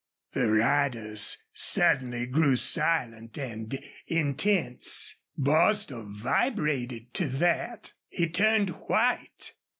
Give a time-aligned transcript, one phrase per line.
[0.33, 5.15] The riders suddenly grew silent and intense.
[5.37, 7.93] Bostil vibrated to that.
[8.09, 9.53] He turned white.